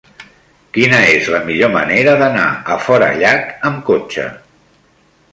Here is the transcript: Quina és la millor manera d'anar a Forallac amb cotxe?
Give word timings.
Quina 0.75 1.01
és 1.17 1.27
la 1.33 1.41
millor 1.49 1.69
manera 1.75 2.15
d'anar 2.21 2.45
a 2.75 2.77
Forallac 2.85 3.67
amb 3.71 3.83
cotxe? 3.91 4.25